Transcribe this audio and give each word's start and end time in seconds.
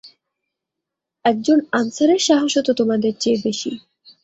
একজন 1.25 1.57
আনসারের 1.71 2.21
সাহসও 2.21 2.61
তো 2.61 2.71
তোমাদের 2.73 3.13
চেয়ে 3.19 3.39
বেশি। 3.45 3.71